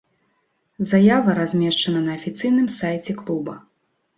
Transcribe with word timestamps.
Заява 0.91 1.35
размешчана 1.39 2.01
на 2.07 2.11
афіцыйным 2.19 2.67
сайце 2.79 3.11
клуба. 3.21 3.53